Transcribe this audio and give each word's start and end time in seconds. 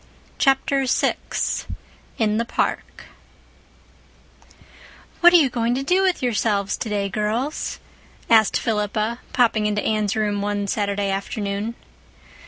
Chapter 0.39 0.87
VI 0.87 1.13
In 2.17 2.37
the 2.37 2.43
Park 2.43 3.03
"What 5.19 5.31
are 5.31 5.35
you 5.35 5.47
going 5.47 5.75
to 5.75 5.83
do 5.83 6.01
with 6.01 6.23
yourselves 6.23 6.75
today, 6.75 7.07
girls?" 7.07 7.77
asked 8.27 8.57
Philippa, 8.57 9.19
popping 9.31 9.67
into 9.67 9.83
Anne's 9.85 10.15
room 10.15 10.41
one 10.41 10.65
Saturday 10.65 11.11
afternoon. 11.11 11.75